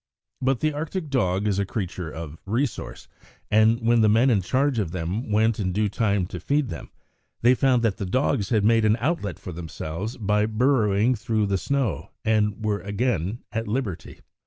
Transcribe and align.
But 0.41 0.61
the 0.61 0.73
Arctic 0.73 1.11
dog 1.11 1.45
is 1.47 1.59
a 1.59 1.63
creature 1.67 2.09
of 2.09 2.39
resource, 2.47 3.07
and 3.51 3.79
when 3.81 4.01
the 4.01 4.09
men 4.09 4.31
in 4.31 4.41
charge 4.41 4.79
of 4.79 4.93
them 4.93 5.29
went 5.31 5.59
in 5.59 5.71
due 5.71 5.89
time 5.89 6.25
to 6.25 6.39
feed 6.39 6.69
them, 6.69 6.89
they 7.43 7.53
found 7.53 7.83
that 7.83 7.97
the 7.97 8.05
dogs 8.07 8.49
had 8.49 8.65
made 8.65 8.83
an 8.83 8.97
outlet 8.99 9.37
for 9.37 9.51
themselves 9.51 10.17
by 10.17 10.47
burrowing 10.47 11.13
through 11.13 11.45
the 11.45 11.55
snow, 11.59 12.09
and 12.25 12.65
were 12.65 12.79
again 12.79 13.43
at 13.51 13.67
liberty. 13.67 14.21